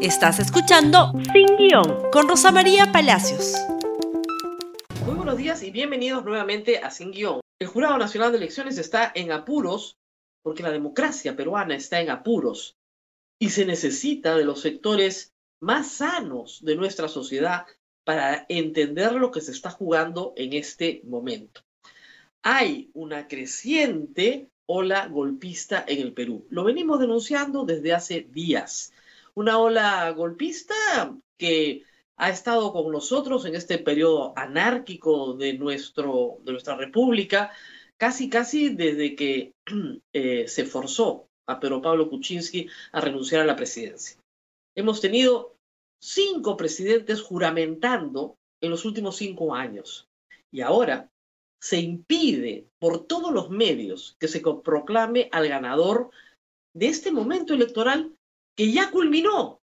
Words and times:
Estás 0.00 0.38
escuchando 0.38 1.12
Sin 1.32 1.56
Guión 1.56 2.08
con 2.12 2.28
Rosa 2.28 2.52
María 2.52 2.92
Palacios. 2.92 3.56
Muy 5.04 5.16
buenos 5.16 5.36
días 5.36 5.60
y 5.64 5.72
bienvenidos 5.72 6.24
nuevamente 6.24 6.78
a 6.78 6.92
Sin 6.92 7.10
Guión. 7.10 7.40
El 7.58 7.66
Jurado 7.66 7.98
Nacional 7.98 8.30
de 8.30 8.38
Elecciones 8.38 8.78
está 8.78 9.10
en 9.12 9.32
apuros 9.32 9.98
porque 10.44 10.62
la 10.62 10.70
democracia 10.70 11.34
peruana 11.34 11.74
está 11.74 12.00
en 12.00 12.10
apuros 12.10 12.76
y 13.40 13.50
se 13.50 13.66
necesita 13.66 14.36
de 14.36 14.44
los 14.44 14.60
sectores 14.60 15.34
más 15.58 15.90
sanos 15.90 16.64
de 16.64 16.76
nuestra 16.76 17.08
sociedad 17.08 17.66
para 18.04 18.46
entender 18.48 19.14
lo 19.14 19.32
que 19.32 19.40
se 19.40 19.50
está 19.50 19.70
jugando 19.70 20.32
en 20.36 20.52
este 20.52 21.02
momento. 21.06 21.62
Hay 22.42 22.92
una 22.94 23.26
creciente 23.26 24.48
ola 24.66 25.08
golpista 25.08 25.84
en 25.88 26.02
el 26.02 26.12
Perú. 26.12 26.46
Lo 26.50 26.62
venimos 26.62 27.00
denunciando 27.00 27.64
desde 27.64 27.92
hace 27.92 28.28
días 28.30 28.92
una 29.38 29.60
ola 29.60 30.10
golpista 30.10 30.74
que 31.38 31.84
ha 32.16 32.28
estado 32.28 32.72
con 32.72 32.90
nosotros 32.90 33.44
en 33.44 33.54
este 33.54 33.78
periodo 33.78 34.32
anárquico 34.36 35.34
de, 35.34 35.52
nuestro, 35.52 36.38
de 36.42 36.50
nuestra 36.50 36.74
república, 36.74 37.52
casi, 37.96 38.28
casi 38.28 38.70
desde 38.70 39.14
que 39.14 39.52
eh, 40.12 40.48
se 40.48 40.64
forzó 40.64 41.28
a 41.46 41.60
Pedro 41.60 41.80
Pablo 41.80 42.10
Kuczynski 42.10 42.68
a 42.90 43.00
renunciar 43.00 43.42
a 43.42 43.46
la 43.46 43.54
presidencia. 43.54 44.18
Hemos 44.76 45.00
tenido 45.00 45.54
cinco 46.02 46.56
presidentes 46.56 47.22
juramentando 47.22 48.34
en 48.60 48.70
los 48.70 48.84
últimos 48.84 49.16
cinco 49.16 49.54
años 49.54 50.08
y 50.50 50.62
ahora 50.62 51.10
se 51.62 51.78
impide 51.78 52.66
por 52.80 53.06
todos 53.06 53.32
los 53.32 53.50
medios 53.50 54.16
que 54.18 54.26
se 54.26 54.40
proclame 54.40 55.28
al 55.30 55.48
ganador 55.48 56.10
de 56.74 56.88
este 56.88 57.12
momento 57.12 57.54
electoral 57.54 58.17
que 58.58 58.72
ya 58.72 58.90
culminó, 58.90 59.62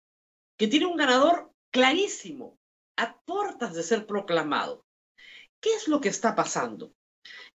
que 0.56 0.68
tiene 0.68 0.86
un 0.86 0.96
ganador 0.96 1.52
clarísimo, 1.72 2.60
a 2.96 3.20
puertas 3.22 3.74
de 3.74 3.82
ser 3.82 4.06
proclamado. 4.06 4.86
¿Qué 5.60 5.74
es 5.74 5.88
lo 5.88 6.00
que 6.00 6.10
está 6.10 6.36
pasando? 6.36 6.94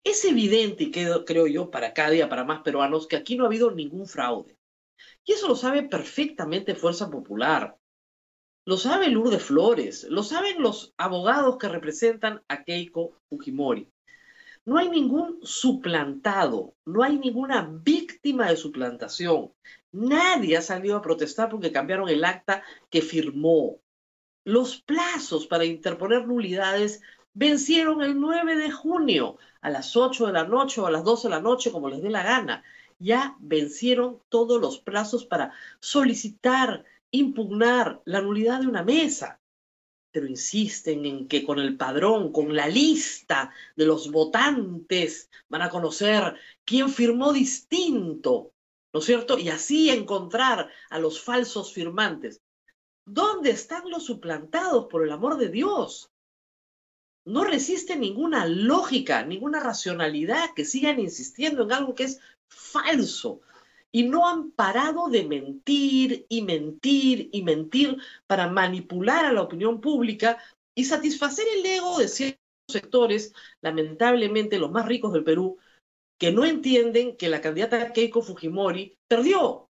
Es 0.02 0.24
evidente, 0.24 0.84
y 0.84 0.90
creo 0.90 1.46
yo, 1.46 1.70
para 1.70 1.92
cada 1.92 2.08
día, 2.08 2.30
para 2.30 2.44
más 2.44 2.62
peruanos, 2.62 3.06
que 3.06 3.16
aquí 3.16 3.36
no 3.36 3.44
ha 3.44 3.48
habido 3.48 3.70
ningún 3.70 4.06
fraude. 4.06 4.56
Y 5.26 5.32
eso 5.32 5.46
lo 5.46 5.56
sabe 5.56 5.82
perfectamente 5.82 6.74
Fuerza 6.74 7.10
Popular. 7.10 7.76
Lo 8.64 8.78
sabe 8.78 9.10
Lourdes 9.10 9.42
Flores, 9.42 10.04
lo 10.04 10.22
saben 10.22 10.62
los 10.62 10.94
abogados 10.96 11.58
que 11.58 11.68
representan 11.68 12.42
a 12.48 12.64
Keiko 12.64 13.12
Fujimori. 13.28 13.92
No 14.64 14.78
hay 14.78 14.88
ningún 14.88 15.38
suplantado, 15.42 16.74
no 16.86 17.02
hay 17.04 17.18
ninguna 17.18 17.70
víctima 17.84 18.48
de 18.48 18.56
suplantación. 18.56 19.52
Nadie 19.96 20.58
ha 20.58 20.62
salido 20.62 20.98
a 20.98 21.00
protestar 21.00 21.48
porque 21.48 21.72
cambiaron 21.72 22.10
el 22.10 22.22
acta 22.22 22.62
que 22.90 23.00
firmó. 23.00 23.80
Los 24.44 24.82
plazos 24.82 25.46
para 25.46 25.64
interponer 25.64 26.26
nulidades 26.26 27.00
vencieron 27.32 28.02
el 28.02 28.20
9 28.20 28.56
de 28.56 28.70
junio 28.70 29.38
a 29.62 29.70
las 29.70 29.96
8 29.96 30.26
de 30.26 30.34
la 30.34 30.44
noche 30.44 30.82
o 30.82 30.86
a 30.86 30.90
las 30.90 31.02
12 31.02 31.28
de 31.28 31.34
la 31.34 31.40
noche, 31.40 31.72
como 31.72 31.88
les 31.88 32.02
dé 32.02 32.10
la 32.10 32.22
gana. 32.22 32.62
Ya 32.98 33.36
vencieron 33.40 34.20
todos 34.28 34.60
los 34.60 34.78
plazos 34.80 35.24
para 35.24 35.54
solicitar, 35.80 36.84
impugnar 37.10 38.02
la 38.04 38.20
nulidad 38.20 38.60
de 38.60 38.66
una 38.66 38.82
mesa. 38.82 39.40
Pero 40.10 40.26
insisten 40.26 41.06
en 41.06 41.26
que 41.26 41.42
con 41.42 41.58
el 41.58 41.74
padrón, 41.78 42.32
con 42.32 42.54
la 42.54 42.68
lista 42.68 43.50
de 43.76 43.86
los 43.86 44.10
votantes, 44.10 45.30
van 45.48 45.62
a 45.62 45.70
conocer 45.70 46.36
quién 46.66 46.90
firmó 46.90 47.32
distinto 47.32 48.52
¿no 48.92 49.00
es 49.00 49.06
cierto? 49.06 49.38
Y 49.38 49.48
así 49.48 49.90
encontrar 49.90 50.70
a 50.90 50.98
los 50.98 51.20
falsos 51.20 51.72
firmantes. 51.72 52.40
¿Dónde 53.04 53.50
están 53.50 53.88
los 53.88 54.04
suplantados, 54.04 54.86
por 54.86 55.04
el 55.04 55.12
amor 55.12 55.36
de 55.36 55.48
Dios? 55.48 56.10
No 57.24 57.44
resiste 57.44 57.96
ninguna 57.96 58.46
lógica, 58.46 59.24
ninguna 59.24 59.60
racionalidad 59.60 60.50
que 60.54 60.64
sigan 60.64 61.00
insistiendo 61.00 61.64
en 61.64 61.72
algo 61.72 61.94
que 61.94 62.04
es 62.04 62.20
falso. 62.48 63.40
Y 63.92 64.04
no 64.04 64.28
han 64.28 64.50
parado 64.50 65.08
de 65.08 65.24
mentir 65.24 66.26
y 66.28 66.42
mentir 66.42 67.28
y 67.32 67.42
mentir 67.42 67.96
para 68.26 68.48
manipular 68.48 69.24
a 69.24 69.32
la 69.32 69.42
opinión 69.42 69.80
pública 69.80 70.38
y 70.74 70.84
satisfacer 70.84 71.46
el 71.56 71.66
ego 71.66 71.98
de 71.98 72.08
ciertos 72.08 72.40
sectores, 72.68 73.32
lamentablemente 73.60 74.58
los 74.58 74.70
más 74.70 74.86
ricos 74.86 75.12
del 75.12 75.24
Perú, 75.24 75.58
que 76.18 76.32
no 76.32 76.44
entienden 76.44 77.16
que 77.16 77.28
la 77.28 77.40
candidata 77.40 77.92
Keiko 77.92 78.22
Fujimori 78.22 78.98
perdió 79.06 79.68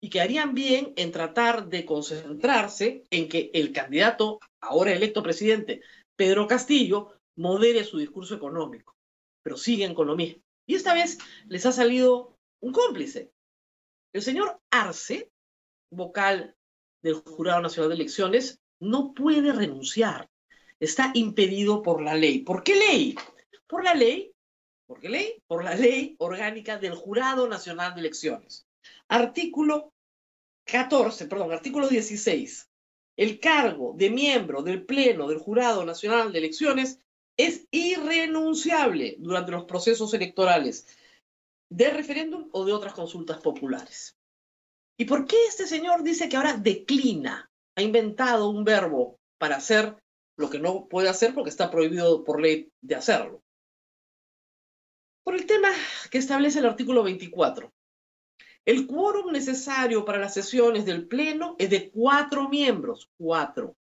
y 0.00 0.10
que 0.10 0.20
harían 0.20 0.54
bien 0.54 0.92
en 0.96 1.12
tratar 1.12 1.68
de 1.68 1.84
concentrarse 1.84 3.04
en 3.10 3.28
que 3.28 3.50
el 3.54 3.72
candidato, 3.72 4.40
ahora 4.60 4.92
electo 4.92 5.22
presidente, 5.22 5.82
Pedro 6.16 6.46
Castillo, 6.46 7.12
modere 7.36 7.84
su 7.84 7.98
discurso 7.98 8.34
económico. 8.34 8.96
Pero 9.42 9.56
siguen 9.56 9.94
con 9.94 10.06
lo 10.06 10.16
mismo. 10.16 10.42
Y 10.66 10.74
esta 10.74 10.94
vez 10.94 11.18
les 11.46 11.66
ha 11.66 11.72
salido 11.72 12.36
un 12.60 12.72
cómplice. 12.72 13.30
El 14.12 14.22
señor 14.22 14.60
Arce, 14.70 15.30
vocal 15.90 16.56
del 17.02 17.14
Jurado 17.14 17.60
Nacional 17.60 17.90
de 17.90 17.96
Elecciones, 17.96 18.60
no 18.80 19.14
puede 19.14 19.52
renunciar. 19.52 20.28
Está 20.80 21.12
impedido 21.14 21.82
por 21.82 22.02
la 22.02 22.14
ley. 22.14 22.40
¿Por 22.40 22.64
qué 22.64 22.74
ley? 22.74 23.14
Por 23.68 23.84
la 23.84 23.94
ley 23.94 24.32
¿Por 24.92 25.00
qué 25.00 25.08
ley? 25.08 25.42
Por 25.46 25.64
la 25.64 25.74
ley 25.74 26.16
orgánica 26.18 26.76
del 26.76 26.94
Jurado 26.94 27.48
Nacional 27.48 27.94
de 27.94 28.00
Elecciones. 28.00 28.66
Artículo 29.08 29.94
14, 30.66 31.28
perdón, 31.28 31.50
artículo 31.50 31.88
16. 31.88 32.68
El 33.16 33.40
cargo 33.40 33.94
de 33.96 34.10
miembro 34.10 34.62
del 34.62 34.84
Pleno 34.84 35.28
del 35.28 35.38
Jurado 35.38 35.86
Nacional 35.86 36.30
de 36.30 36.40
Elecciones 36.40 37.00
es 37.38 37.66
irrenunciable 37.70 39.16
durante 39.18 39.52
los 39.52 39.64
procesos 39.64 40.12
electorales 40.12 40.86
de 41.70 41.88
referéndum 41.88 42.50
o 42.52 42.66
de 42.66 42.74
otras 42.74 42.92
consultas 42.92 43.40
populares. 43.40 44.18
¿Y 44.98 45.06
por 45.06 45.26
qué 45.26 45.42
este 45.48 45.66
señor 45.66 46.02
dice 46.02 46.28
que 46.28 46.36
ahora 46.36 46.58
declina? 46.58 47.50
Ha 47.76 47.82
inventado 47.82 48.50
un 48.50 48.62
verbo 48.62 49.18
para 49.38 49.56
hacer 49.56 49.96
lo 50.36 50.50
que 50.50 50.58
no 50.58 50.86
puede 50.86 51.08
hacer 51.08 51.32
porque 51.32 51.48
está 51.48 51.70
prohibido 51.70 52.24
por 52.24 52.42
ley 52.42 52.70
de 52.82 52.94
hacerlo. 52.94 53.41
Por 55.24 55.36
el 55.36 55.46
tema 55.46 55.68
que 56.10 56.18
establece 56.18 56.58
el 56.58 56.66
artículo 56.66 57.04
24. 57.04 57.72
El 58.64 58.86
quórum 58.86 59.32
necesario 59.32 60.04
para 60.04 60.18
las 60.18 60.34
sesiones 60.34 60.84
del 60.84 61.06
Pleno 61.06 61.56
es 61.58 61.70
de 61.70 61.90
cuatro 61.90 62.48
miembros, 62.48 63.10
cuatro. 63.16 63.76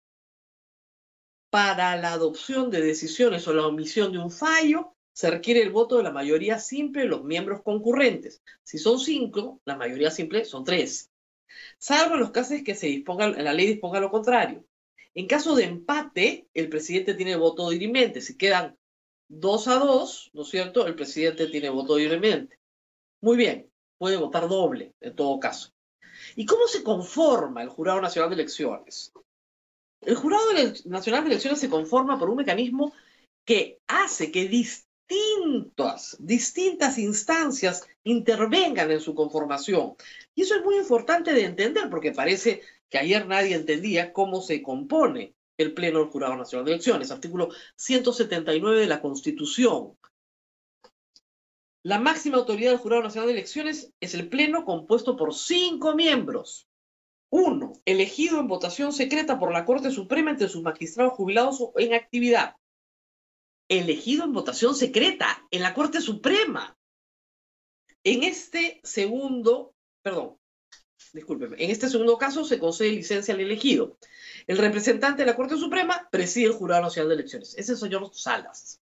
Para 1.49 1.95
la 1.95 2.13
adopción 2.13 2.69
de 2.69 2.81
decisiones 2.81 3.47
o 3.47 3.53
la 3.53 3.67
omisión 3.67 4.11
de 4.11 4.19
un 4.19 4.31
fallo, 4.31 4.95
se 5.13 5.31
requiere 5.31 5.61
el 5.61 5.71
voto 5.71 5.97
de 5.97 6.03
la 6.03 6.11
mayoría 6.11 6.59
simple 6.59 7.03
de 7.03 7.07
los 7.07 7.23
miembros 7.23 7.61
concurrentes. 7.63 8.41
Si 8.63 8.77
son 8.77 8.99
cinco, 8.99 9.61
la 9.65 9.75
mayoría 9.75 10.11
simple 10.11 10.45
son 10.45 10.63
tres. 10.63 11.09
Salvo 11.77 12.15
en 12.15 12.21
los 12.21 12.31
casos 12.31 12.61
que 12.63 12.75
se 12.75 12.87
disponga, 12.87 13.29
la 13.29 13.53
ley 13.53 13.67
disponga 13.67 13.99
lo 13.99 14.11
contrario. 14.11 14.65
En 15.13 15.27
caso 15.27 15.55
de 15.55 15.63
empate, 15.63 16.47
el 16.53 16.69
presidente 16.69 17.15
tiene 17.15 17.35
voto 17.35 17.69
dirimente. 17.69 18.21
Si 18.21 18.37
quedan 18.37 18.77
dos 19.29 19.67
a 19.67 19.75
dos, 19.75 20.31
¿no 20.33 20.41
es 20.41 20.49
cierto? 20.49 20.85
El 20.85 20.95
presidente 20.95 21.47
tiene 21.47 21.69
voto 21.69 21.97
libremente. 21.97 22.59
Muy 23.21 23.37
bien, 23.37 23.69
puede 23.97 24.17
votar 24.17 24.49
doble 24.49 24.93
en 24.99 25.15
todo 25.15 25.39
caso. 25.39 25.71
¿Y 26.35 26.45
cómo 26.45 26.67
se 26.67 26.83
conforma 26.83 27.61
el 27.61 27.69
Jurado 27.69 28.01
Nacional 28.01 28.29
de 28.29 28.35
Elecciones? 28.35 29.13
El 30.01 30.15
Jurado 30.15 30.45
Nacional 30.85 31.23
de 31.23 31.29
Elecciones 31.29 31.59
se 31.59 31.69
conforma 31.69 32.17
por 32.17 32.29
un 32.29 32.37
mecanismo 32.37 32.93
que 33.45 33.79
hace 33.87 34.31
que 34.31 34.47
distintas, 34.47 36.17
distintas 36.19 36.97
instancias 36.97 37.87
intervengan 38.03 38.91
en 38.91 39.01
su 39.01 39.13
conformación. 39.13 39.95
Y 40.35 40.43
eso 40.43 40.55
es 40.55 40.63
muy 40.63 40.77
importante 40.77 41.33
de 41.33 41.45
entender 41.45 41.89
porque 41.89 42.11
parece 42.11 42.61
que 42.89 42.97
ayer 42.97 43.27
nadie 43.27 43.55
entendía 43.55 44.13
cómo 44.13 44.41
se 44.41 44.61
compone 44.61 45.35
el 45.59 45.73
Pleno 45.73 45.99
del 45.99 46.07
Jurado 46.07 46.37
Nacional 46.37 46.65
de 46.65 46.71
Elecciones, 46.71 47.11
artículo 47.11 47.49
179 47.75 48.79
de 48.79 48.87
la 48.87 49.01
Constitución. 49.01 49.97
La 51.83 51.99
máxima 51.99 52.37
autoridad 52.37 52.71
del 52.71 52.79
Jurado 52.79 53.03
Nacional 53.03 53.27
de 53.27 53.33
Elecciones 53.33 53.93
es 53.99 54.13
el 54.13 54.29
Pleno 54.29 54.63
compuesto 54.63 55.17
por 55.17 55.35
cinco 55.35 55.95
miembros. 55.95 56.67
Uno, 57.29 57.73
elegido 57.85 58.39
en 58.39 58.47
votación 58.47 58.93
secreta 58.93 59.37
por 59.37 59.51
la 59.51 59.65
Corte 59.65 59.91
Suprema 59.91 60.31
entre 60.31 60.47
sus 60.47 60.63
magistrados 60.63 61.13
jubilados 61.13 61.59
o 61.59 61.73
en 61.75 61.93
actividad. 61.93 62.55
Elegido 63.67 64.23
en 64.23 64.33
votación 64.33 64.75
secreta 64.75 65.45
en 65.51 65.61
la 65.61 65.73
Corte 65.73 65.99
Suprema. 65.99 66.77
En 68.05 68.23
este 68.23 68.79
segundo, 68.83 69.75
perdón, 70.01 70.38
discúlpeme, 71.13 71.55
en 71.63 71.71
este 71.71 71.89
segundo 71.89 72.17
caso 72.17 72.43
se 72.43 72.59
concede 72.59 72.91
licencia 72.91 73.33
al 73.33 73.41
elegido. 73.41 73.97
El 74.47 74.57
representante 74.57 75.23
de 75.23 75.25
la 75.25 75.35
Corte 75.35 75.57
Suprema 75.57 76.07
preside 76.11 76.47
el 76.47 76.53
Jurado 76.53 76.83
Nacional 76.83 77.09
de 77.09 77.15
Elecciones. 77.15 77.55
Es 77.57 77.69
el 77.69 77.77
señor 77.77 78.09
Salas. 78.13 78.81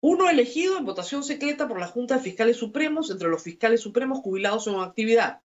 Uno 0.00 0.30
elegido 0.30 0.78
en 0.78 0.86
votación 0.86 1.22
secreta 1.22 1.68
por 1.68 1.78
la 1.78 1.86
Junta 1.86 2.16
de 2.16 2.22
Fiscales 2.22 2.56
Supremos 2.56 3.10
entre 3.10 3.28
los 3.28 3.42
fiscales 3.42 3.82
supremos 3.82 4.20
jubilados 4.20 4.66
en 4.66 4.76
actividad. 4.76 5.42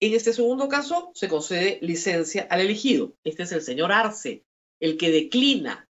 En 0.00 0.14
este 0.14 0.32
segundo 0.32 0.68
caso, 0.68 1.12
se 1.14 1.28
concede 1.28 1.78
licencia 1.82 2.46
al 2.50 2.60
elegido. 2.60 3.14
Este 3.22 3.44
es 3.44 3.52
el 3.52 3.62
señor 3.62 3.92
Arce, 3.92 4.44
el 4.80 4.96
que 4.96 5.10
declina. 5.10 5.88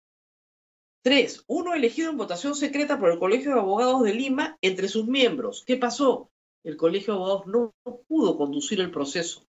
Tres, 1.03 1.45
uno 1.47 1.75
elegido 1.75 2.11
en 2.11 2.17
votación 2.17 2.55
secreta 2.55 2.99
por 2.99 3.11
el 3.11 3.19
Colegio 3.19 3.55
de 3.55 3.61
Abogados 3.61 4.03
de 4.03 4.15
Lima 4.15 4.59
entre 4.61 4.89
sus 4.89 5.07
miembros. 5.07 5.65
¿Qué 5.67 5.77
pasó? 5.77 6.31
El 6.67 6.77
Colegio 6.77 7.15
de 7.15 7.19
Abogados 7.21 7.47
no 7.47 7.75
pudo 8.09 8.37
conducir 8.37 8.81
el 8.81 8.91
proceso 8.91 9.47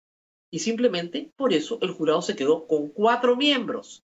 y 0.49 0.57
simplemente 0.57 1.31
por 1.35 1.53
eso 1.53 1.77
el 1.83 1.91
jurado 1.91 2.23
se 2.23 2.35
quedó 2.35 2.65
con 2.65 2.89
cuatro 2.89 3.35
miembros. 3.35 4.03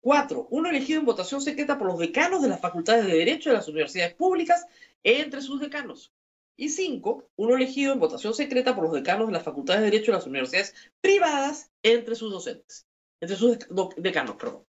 Cuatro, 0.00 0.48
uno 0.50 0.70
elegido 0.70 1.00
en 1.00 1.04
votación 1.04 1.42
secreta 1.42 1.76
por 1.76 1.86
los 1.86 1.98
decanos 1.98 2.40
de 2.40 2.48
las 2.48 2.62
facultades 2.62 3.04
de 3.04 3.12
Derecho 3.12 3.50
de 3.50 3.56
las 3.56 3.68
universidades 3.68 4.14
públicas 4.14 4.64
entre 5.02 5.42
sus 5.42 5.60
decanos. 5.60 6.10
Y 6.56 6.70
cinco, 6.70 7.28
uno 7.36 7.56
elegido 7.56 7.92
en 7.92 8.00
votación 8.00 8.32
secreta 8.32 8.74
por 8.74 8.84
los 8.84 8.94
decanos 8.94 9.26
de 9.26 9.34
las 9.34 9.44
facultades 9.44 9.82
de 9.82 9.90
Derecho 9.90 10.12
de 10.12 10.16
las 10.16 10.26
universidades 10.26 10.74
privadas 11.02 11.70
entre 11.82 12.14
sus 12.14 12.32
docentes, 12.32 12.86
entre 13.20 13.36
sus 13.36 13.58
decanos, 13.98 14.36
perdón. 14.36 14.64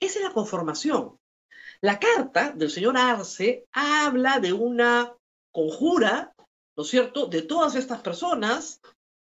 Esa 0.00 0.18
es 0.18 0.24
la 0.24 0.32
conformación. 0.32 1.20
La 1.82 2.00
carta 2.00 2.50
del 2.50 2.68
señor 2.68 2.96
Arce 2.96 3.64
habla 3.70 4.40
de 4.40 4.52
una 4.52 5.14
conjura, 5.52 6.34
¿no 6.80 6.84
es 6.84 6.90
cierto?, 6.90 7.26
de 7.26 7.42
todas 7.42 7.74
estas 7.74 8.00
personas 8.00 8.80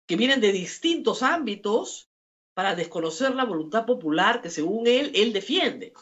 que 0.04 0.16
vienen 0.16 0.40
de 0.40 0.50
distintos 0.50 1.22
ámbitos 1.22 2.10
para 2.54 2.74
desconocer 2.74 3.36
la 3.36 3.44
voluntad 3.44 3.86
popular 3.86 4.42
que 4.42 4.50
según 4.50 4.88
él, 4.88 5.12
él 5.14 5.32
defiende, 5.32 5.92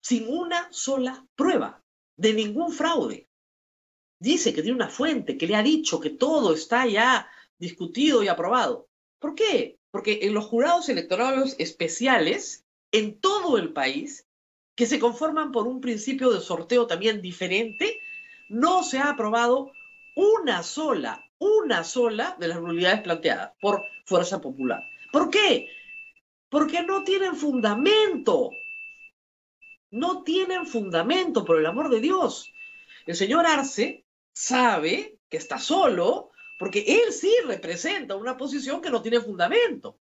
sin 0.00 0.28
una 0.28 0.72
sola 0.72 1.26
prueba 1.34 1.82
de 2.16 2.34
ningún 2.34 2.70
fraude 2.70 3.28
dice 4.20 4.54
que 4.54 4.62
tiene 4.62 4.76
una 4.76 4.88
fuente 4.88 5.36
que 5.36 5.48
le 5.48 5.56
ha 5.56 5.62
dicho 5.64 5.98
que 5.98 6.10
todo 6.10 6.54
está 6.54 6.86
ya 6.86 7.28
discutido 7.58 8.22
y 8.22 8.28
aprobado. 8.28 8.88
¿Por 9.18 9.34
qué? 9.34 9.80
Porque 9.90 10.20
en 10.22 10.34
los 10.34 10.44
jurados 10.44 10.88
electorales 10.88 11.56
especiales, 11.58 12.64
en 12.92 13.18
todo 13.18 13.58
el 13.58 13.72
país, 13.72 14.28
que 14.76 14.86
se 14.86 15.00
conforman 15.00 15.50
por 15.50 15.66
un 15.66 15.80
principio 15.80 16.30
de 16.30 16.40
sorteo 16.40 16.86
también 16.86 17.20
diferente, 17.20 17.98
no 18.48 18.84
se 18.84 18.98
ha 18.98 19.10
aprobado 19.10 19.72
una 20.14 20.62
sola, 20.62 21.24
una 21.38 21.84
sola 21.84 22.36
de 22.38 22.48
las 22.48 22.60
nulidades 22.60 23.02
planteadas 23.02 23.52
por 23.60 23.82
Fuerza 24.04 24.40
Popular. 24.40 24.82
¿Por 25.12 25.30
qué? 25.30 25.68
Porque 26.48 26.82
no 26.82 27.04
tienen 27.04 27.36
fundamento. 27.36 28.50
No 29.90 30.22
tienen 30.22 30.66
fundamento, 30.66 31.44
por 31.44 31.58
el 31.58 31.66
amor 31.66 31.90
de 31.90 32.00
Dios. 32.00 32.50
El 33.06 33.14
señor 33.14 33.46
Arce 33.46 34.06
sabe 34.32 35.18
que 35.28 35.36
está 35.36 35.58
solo 35.58 36.30
porque 36.58 36.84
él 36.86 37.12
sí 37.12 37.34
representa 37.44 38.14
una 38.14 38.36
posición 38.36 38.80
que 38.80 38.90
no 38.90 39.02
tiene 39.02 39.20
fundamento. 39.20 39.98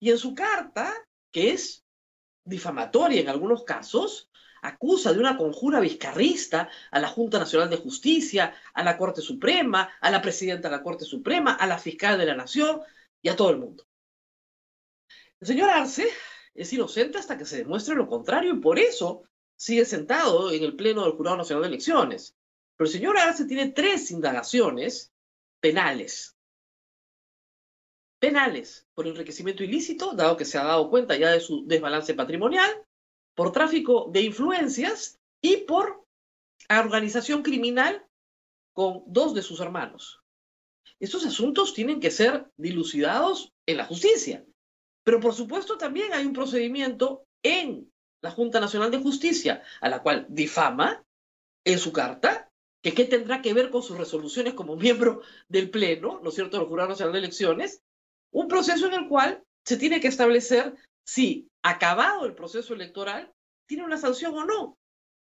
Y 0.00 0.10
en 0.10 0.18
su 0.18 0.34
carta, 0.34 0.92
que 1.30 1.52
es 1.52 1.84
difamatoria 2.44 3.20
en 3.20 3.28
algunos 3.28 3.64
casos, 3.64 4.28
acusa 4.66 5.12
de 5.12 5.18
una 5.18 5.36
conjura 5.36 5.80
vizcarrista 5.80 6.68
a 6.90 7.00
la 7.00 7.08
Junta 7.08 7.38
Nacional 7.38 7.70
de 7.70 7.76
Justicia, 7.76 8.54
a 8.74 8.82
la 8.82 8.96
Corte 8.96 9.20
Suprema, 9.20 9.90
a 10.00 10.10
la 10.10 10.22
Presidenta 10.22 10.68
de 10.68 10.76
la 10.76 10.82
Corte 10.82 11.04
Suprema, 11.04 11.54
a 11.54 11.66
la 11.66 11.78
Fiscal 11.78 12.18
de 12.18 12.26
la 12.26 12.34
Nación 12.34 12.80
y 13.22 13.28
a 13.28 13.36
todo 13.36 13.50
el 13.50 13.58
mundo. 13.58 13.86
El 15.40 15.46
señor 15.46 15.70
Arce 15.70 16.08
es 16.54 16.72
inocente 16.72 17.18
hasta 17.18 17.36
que 17.36 17.44
se 17.44 17.58
demuestre 17.58 17.94
lo 17.94 18.08
contrario 18.08 18.54
y 18.54 18.60
por 18.60 18.78
eso 18.78 19.24
sigue 19.56 19.84
sentado 19.84 20.50
en 20.50 20.62
el 20.62 20.76
Pleno 20.76 21.02
del 21.04 21.12
Jurado 21.12 21.36
Nacional 21.36 21.62
de 21.62 21.68
Elecciones. 21.68 22.36
Pero 22.76 22.86
el 22.86 22.92
señor 22.92 23.18
Arce 23.18 23.44
tiene 23.44 23.72
tres 23.72 24.10
indagaciones 24.10 25.12
penales. 25.60 26.36
Penales 28.18 28.86
por 28.94 29.06
enriquecimiento 29.06 29.62
ilícito, 29.62 30.12
dado 30.12 30.36
que 30.36 30.44
se 30.44 30.58
ha 30.58 30.64
dado 30.64 30.88
cuenta 30.88 31.16
ya 31.16 31.30
de 31.30 31.40
su 31.40 31.66
desbalance 31.66 32.14
patrimonial, 32.14 32.85
por 33.36 33.52
tráfico 33.52 34.08
de 34.10 34.22
influencias 34.22 35.20
y 35.40 35.58
por 35.58 36.04
organización 36.68 37.42
criminal 37.42 38.04
con 38.72 39.04
dos 39.06 39.34
de 39.34 39.42
sus 39.42 39.60
hermanos. 39.60 40.20
Estos 40.98 41.24
asuntos 41.24 41.74
tienen 41.74 42.00
que 42.00 42.10
ser 42.10 42.50
dilucidados 42.56 43.52
en 43.66 43.76
la 43.76 43.84
justicia. 43.84 44.44
Pero 45.04 45.20
por 45.20 45.34
supuesto 45.34 45.78
también 45.78 46.12
hay 46.14 46.24
un 46.24 46.32
procedimiento 46.32 47.26
en 47.44 47.92
la 48.22 48.30
Junta 48.30 48.58
Nacional 48.58 48.90
de 48.90 48.98
Justicia, 48.98 49.62
a 49.80 49.88
la 49.88 50.02
cual 50.02 50.26
difama 50.28 51.04
en 51.64 51.78
su 51.78 51.92
carta 51.92 52.50
que 52.82 53.04
tendrá 53.04 53.42
que 53.42 53.52
ver 53.52 53.70
con 53.70 53.82
sus 53.82 53.98
resoluciones 53.98 54.54
como 54.54 54.76
miembro 54.76 55.22
del 55.48 55.70
Pleno, 55.70 56.20
¿no 56.22 56.28
es 56.28 56.34
cierto?, 56.34 56.58
del 56.58 56.68
Jurado 56.68 56.90
Nacional 56.90 57.12
de 57.12 57.18
Elecciones, 57.18 57.82
un 58.30 58.48
proceso 58.48 58.86
en 58.86 58.94
el 58.94 59.08
cual 59.08 59.42
se 59.64 59.76
tiene 59.76 60.00
que 60.00 60.08
establecer 60.08 60.76
si, 61.06 61.48
acabado 61.62 62.26
el 62.26 62.34
proceso 62.34 62.74
electoral, 62.74 63.32
tiene 63.66 63.84
una 63.84 63.96
sanción 63.96 64.36
o 64.36 64.44
no, 64.44 64.78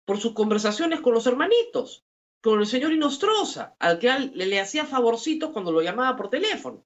por 0.05 0.19
sus 0.19 0.33
conversaciones 0.33 1.01
con 1.01 1.13
los 1.13 1.27
hermanitos, 1.27 2.05
con 2.41 2.59
el 2.59 2.65
señor 2.65 2.93
Inostroza, 2.93 3.75
al 3.79 3.99
que 3.99 4.09
le, 4.33 4.45
le 4.45 4.59
hacía 4.59 4.85
favorcitos 4.85 5.51
cuando 5.51 5.71
lo 5.71 5.81
llamaba 5.81 6.15
por 6.15 6.29
teléfono. 6.29 6.85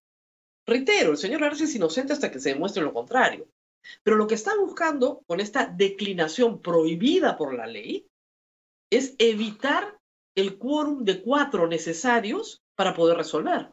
Reitero, 0.65 1.11
el 1.11 1.17
señor 1.17 1.43
Arce 1.43 1.63
es 1.63 1.75
inocente 1.75 2.13
hasta 2.13 2.31
que 2.31 2.39
se 2.39 2.49
demuestre 2.49 2.83
lo 2.83 2.93
contrario. 2.93 3.47
Pero 4.03 4.17
lo 4.17 4.27
que 4.27 4.35
está 4.35 4.55
buscando 4.57 5.23
con 5.27 5.39
esta 5.39 5.65
declinación 5.65 6.61
prohibida 6.61 7.37
por 7.37 7.53
la 7.53 7.67
ley 7.67 8.07
es 8.89 9.15
evitar 9.17 9.97
el 10.35 10.57
quórum 10.57 11.03
de 11.03 11.21
cuatro 11.21 11.67
necesarios 11.67 12.61
para 12.75 12.93
poder 12.93 13.17
resolver 13.17 13.71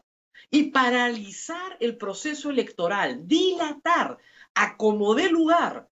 y 0.49 0.71
paralizar 0.71 1.77
el 1.79 1.97
proceso 1.97 2.49
electoral, 2.49 3.27
dilatar, 3.27 4.17
acomodé 4.55 5.29
lugar, 5.29 5.89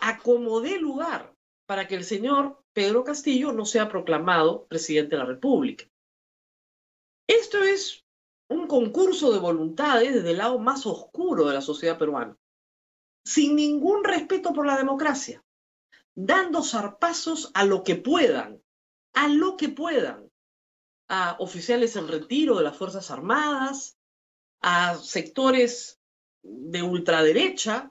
acomodé 0.00 0.78
lugar 0.78 1.34
para 1.66 1.88
que 1.88 1.94
el 1.94 2.04
señor 2.04 2.62
Pedro 2.72 3.04
Castillo 3.04 3.52
no 3.52 3.64
sea 3.64 3.88
proclamado 3.88 4.66
presidente 4.66 5.16
de 5.16 5.22
la 5.22 5.28
República. 5.28 5.88
Esto 7.26 7.62
es 7.62 8.04
un 8.50 8.66
concurso 8.66 9.32
de 9.32 9.38
voluntades 9.38 10.12
desde 10.12 10.32
el 10.32 10.38
lado 10.38 10.58
más 10.58 10.84
oscuro 10.84 11.46
de 11.46 11.54
la 11.54 11.62
sociedad 11.62 11.96
peruana, 11.96 12.36
sin 13.24 13.56
ningún 13.56 14.04
respeto 14.04 14.52
por 14.52 14.66
la 14.66 14.76
democracia, 14.76 15.42
dando 16.14 16.62
zarpazos 16.62 17.50
a 17.54 17.64
lo 17.64 17.82
que 17.82 17.94
puedan, 17.94 18.62
a 19.14 19.28
lo 19.28 19.56
que 19.56 19.70
puedan, 19.70 20.30
a 21.08 21.36
oficiales 21.38 21.96
en 21.96 22.08
retiro 22.08 22.56
de 22.56 22.64
las 22.64 22.76
Fuerzas 22.76 23.10
Armadas, 23.10 23.96
a 24.60 24.96
sectores 24.96 26.00
de 26.44 26.82
ultraderecha, 26.82 27.90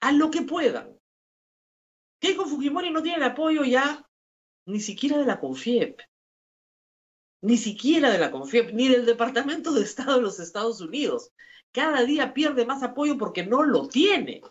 a 0.00 0.12
lo 0.12 0.30
que 0.30 0.42
puedan. 0.42 0.98
Keiko 2.20 2.46
Fujimori 2.46 2.90
no 2.90 3.02
tiene 3.02 3.18
el 3.18 3.24
apoyo 3.24 3.64
ya 3.64 4.06
ni 4.66 4.80
siquiera 4.80 5.18
de 5.18 5.26
la 5.26 5.40
CONFIEP, 5.40 6.00
ni 7.42 7.56
siquiera 7.56 8.10
de 8.10 8.18
la 8.18 8.30
CONFIEP, 8.30 8.72
ni 8.72 8.88
del 8.88 9.06
Departamento 9.06 9.72
de 9.72 9.82
Estado 9.82 10.16
de 10.16 10.22
los 10.22 10.40
Estados 10.40 10.80
Unidos. 10.80 11.32
Cada 11.72 12.02
día 12.04 12.34
pierde 12.34 12.66
más 12.66 12.82
apoyo 12.82 13.16
porque 13.16 13.46
no 13.46 13.62
lo 13.62 13.88
tiene. 13.88 14.42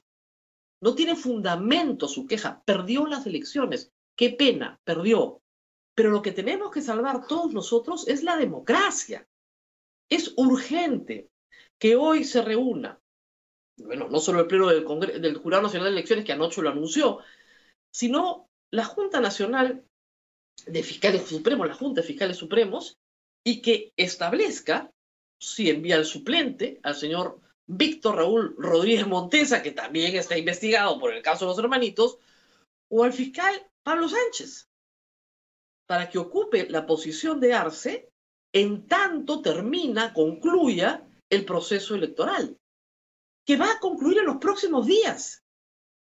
No 0.82 0.96
tiene 0.96 1.16
fundamento 1.16 2.08
su 2.08 2.26
queja. 2.26 2.64
Perdió 2.64 3.06
las 3.06 3.26
elecciones. 3.26 3.92
Qué 4.16 4.30
pena, 4.30 4.80
perdió. 4.84 5.42
Pero 5.94 6.12
lo 6.12 6.22
que 6.22 6.32
tenemos 6.32 6.72
que 6.72 6.82
salvar 6.82 7.28
todos 7.28 7.52
nosotros 7.54 8.08
es 8.08 8.24
la 8.24 8.38
democracia. 8.38 9.28
Es 10.10 10.34
urgente 10.38 11.30
que 11.80 11.96
hoy 11.96 12.24
se 12.24 12.42
reúna, 12.42 13.00
bueno, 13.78 14.10
no 14.10 14.20
solo 14.20 14.42
el 14.42 14.48
Pleno 14.48 14.68
del, 14.68 15.22
del 15.22 15.38
Jurado 15.38 15.64
Nacional 15.64 15.88
de 15.88 15.94
Elecciones, 15.94 16.26
que 16.26 16.34
anoche 16.34 16.62
lo 16.62 16.70
anunció, 16.70 17.20
sino 17.92 18.50
la 18.72 18.86
Junta 18.86 19.20
Nacional 19.20 19.84
de 20.66 20.84
Fiscales 20.84 21.24
Supremos, 21.28 21.68
la 21.68 21.74
Junta 21.74 22.02
de 22.02 22.08
Fiscales 22.08 22.38
Supremos, 22.38 23.00
y 23.44 23.62
que 23.62 23.94
establezca 23.96 24.92
si 25.40 25.70
envía 25.70 25.96
al 25.96 26.06
suplente, 26.06 26.80
al 26.84 26.96
señor 26.96 27.40
Víctor 27.66 28.18
Raúl 28.18 28.56
Rodríguez 28.58 29.08
Montesa, 29.08 29.64
que 29.64 29.72
también 29.72 30.16
está 30.16 30.38
investigado 30.38 31.00
por 31.00 31.14
el 31.14 31.22
caso 31.22 31.46
de 31.46 31.50
los 31.50 31.60
hermanitos, 31.60 32.18
o 32.90 33.04
al 33.04 33.14
fiscal 33.14 33.54
Pablo 33.84 34.10
Sánchez 34.10 34.70
para 35.90 36.08
que 36.08 36.20
ocupe 36.20 36.70
la 36.70 36.86
posición 36.86 37.40
de 37.40 37.54
Arce 37.56 38.12
en 38.54 38.88
tanto 38.88 39.42
termina, 39.42 40.14
concluya 40.14 41.09
el 41.30 41.46
proceso 41.46 41.96
electoral, 41.96 42.58
que 43.46 43.58
va 43.58 43.72
a 43.72 43.80
concluir 43.80 44.20
en 44.20 44.26
los 44.26 44.38
próximos 44.38 44.86
días. 44.86 45.44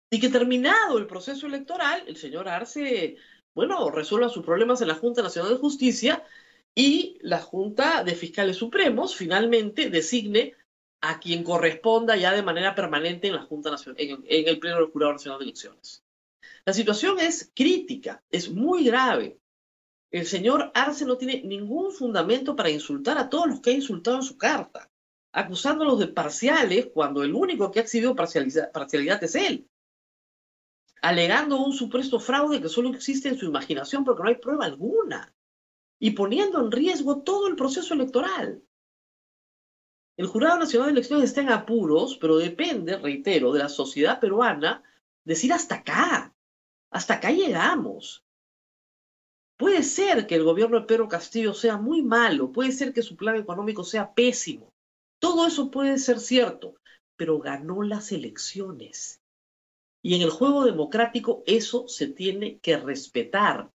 Y 0.09 0.19
que 0.19 0.29
terminado 0.29 0.97
el 0.97 1.07
proceso 1.07 1.47
electoral, 1.47 2.03
el 2.07 2.15
señor 2.15 2.47
Arce, 2.47 3.17
bueno, 3.53 3.89
resuelva 3.91 4.29
sus 4.29 4.45
problemas 4.45 4.81
en 4.81 4.87
la 4.87 4.95
Junta 4.95 5.21
Nacional 5.21 5.51
de 5.51 5.59
Justicia 5.59 6.23
y 6.73 7.17
la 7.21 7.39
Junta 7.39 8.03
de 8.03 8.15
Fiscales 8.15 8.57
Supremos 8.57 9.15
finalmente 9.15 9.89
designe 9.89 10.55
a 11.01 11.19
quien 11.19 11.43
corresponda 11.43 12.15
ya 12.15 12.31
de 12.33 12.43
manera 12.43 12.75
permanente 12.75 13.27
en 13.27 13.35
la 13.35 13.43
Junta 13.43 13.71
Nacional, 13.71 13.99
en, 13.99 14.23
el 14.27 14.59
Pleno 14.59 14.77
del 14.77 14.91
Jurado 14.91 15.13
Nacional 15.13 15.39
de 15.39 15.45
Elecciones. 15.45 16.03
La 16.65 16.73
situación 16.73 17.19
es 17.19 17.51
crítica, 17.55 18.23
es 18.29 18.49
muy 18.49 18.85
grave. 18.85 19.39
El 20.11 20.25
señor 20.25 20.71
Arce 20.73 21.05
no 21.05 21.17
tiene 21.17 21.41
ningún 21.43 21.91
fundamento 21.91 22.55
para 22.55 22.69
insultar 22.69 23.17
a 23.17 23.29
todos 23.29 23.47
los 23.47 23.59
que 23.59 23.71
ha 23.71 23.73
insultado 23.73 24.17
en 24.17 24.23
su 24.23 24.37
carta, 24.37 24.89
acusándolos 25.37 25.99
de 25.99 26.07
parciales 26.07 26.87
cuando 26.91 27.21
el 27.21 27.35
único 27.35 27.69
que 27.69 27.77
ha 27.77 27.83
exhibido 27.83 28.15
parcialidad, 28.15 29.23
es 29.23 29.35
él, 29.35 29.69
alegando 30.99 31.63
un 31.63 31.73
supuesto 31.73 32.19
fraude 32.19 32.59
que 32.59 32.69
solo 32.69 32.89
existe 32.89 33.29
en 33.29 33.37
su 33.37 33.45
imaginación 33.45 34.03
porque 34.03 34.23
no 34.23 34.29
hay 34.29 34.35
prueba 34.37 34.65
alguna, 34.65 35.31
y 35.99 36.11
poniendo 36.11 36.59
en 36.59 36.71
riesgo 36.71 37.21
todo 37.21 37.47
el 37.47 37.55
proceso 37.55 37.93
electoral. 37.93 38.63
El 40.17 40.25
Jurado 40.25 40.57
Nacional 40.57 40.87
de 40.87 40.93
Elecciones 40.93 41.25
está 41.25 41.41
en 41.41 41.49
apuros, 41.49 42.17
pero 42.19 42.37
depende, 42.37 42.97
reitero, 42.97 43.53
de 43.53 43.59
la 43.59 43.69
sociedad 43.69 44.19
peruana 44.19 44.81
decir 45.23 45.53
hasta 45.53 45.75
acá, 45.75 46.33
hasta 46.89 47.13
acá 47.13 47.29
llegamos. 47.29 48.25
Puede 49.55 49.83
ser 49.83 50.25
que 50.25 50.33
el 50.33 50.43
gobierno 50.43 50.79
de 50.79 50.87
Pedro 50.87 51.07
Castillo 51.07 51.53
sea 51.53 51.77
muy 51.77 52.01
malo, 52.01 52.51
puede 52.51 52.71
ser 52.71 52.91
que 52.91 53.03
su 53.03 53.15
plan 53.15 53.35
económico 53.35 53.83
sea 53.83 54.15
pésimo. 54.15 54.73
Todo 55.19 55.47
eso 55.47 55.71
puede 55.71 55.97
ser 55.97 56.19
cierto, 56.19 56.75
pero 57.15 57.39
ganó 57.39 57.81
las 57.83 58.11
elecciones. 58.11 59.21
Y 60.01 60.15
en 60.15 60.21
el 60.21 60.29
juego 60.29 60.63
democrático 60.63 61.43
eso 61.45 61.87
se 61.87 62.07
tiene 62.07 62.59
que 62.59 62.77
respetar. 62.77 63.71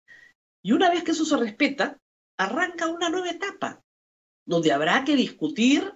Y 0.62 0.72
una 0.72 0.90
vez 0.90 1.02
que 1.02 1.10
eso 1.10 1.24
se 1.24 1.36
respeta, 1.36 2.00
arranca 2.38 2.86
una 2.86 3.08
nueva 3.08 3.30
etapa, 3.30 3.82
donde 4.46 4.72
habrá 4.72 5.04
que 5.04 5.16
discutir 5.16 5.92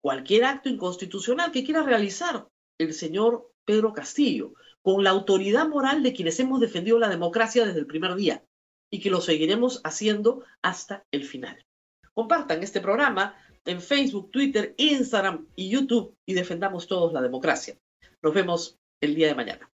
cualquier 0.00 0.44
acto 0.44 0.68
inconstitucional 0.68 1.52
que 1.52 1.64
quiera 1.64 1.82
realizar 1.82 2.48
el 2.78 2.94
señor 2.94 3.50
Pedro 3.64 3.92
Castillo, 3.92 4.54
con 4.80 5.02
la 5.02 5.10
autoridad 5.10 5.68
moral 5.68 6.02
de 6.02 6.12
quienes 6.12 6.38
hemos 6.38 6.60
defendido 6.60 6.98
la 6.98 7.08
democracia 7.08 7.66
desde 7.66 7.80
el 7.80 7.86
primer 7.86 8.14
día 8.14 8.44
y 8.88 9.00
que 9.00 9.10
lo 9.10 9.20
seguiremos 9.20 9.80
haciendo 9.82 10.44
hasta 10.62 11.04
el 11.10 11.24
final. 11.24 11.66
Compartan 12.14 12.62
este 12.62 12.80
programa 12.80 13.34
en 13.66 13.80
Facebook, 13.80 14.30
Twitter, 14.30 14.74
Instagram 14.78 15.46
y 15.56 15.68
YouTube 15.68 16.14
y 16.26 16.34
defendamos 16.34 16.86
todos 16.86 17.12
la 17.12 17.20
democracia. 17.20 17.76
Nos 18.22 18.34
vemos 18.34 18.78
el 19.00 19.14
día 19.14 19.28
de 19.28 19.34
mañana. 19.34 19.70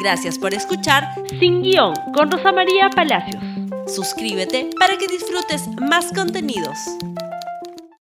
Gracias 0.00 0.38
por 0.38 0.54
escuchar 0.54 1.04
Sin 1.38 1.62
Guión 1.62 1.94
con 2.14 2.30
Rosa 2.30 2.52
María 2.52 2.90
Palacios. 2.90 3.42
Suscríbete 3.86 4.70
para 4.78 4.96
que 4.98 5.06
disfrutes 5.06 5.68
más 5.80 6.12
contenidos. 6.12 6.76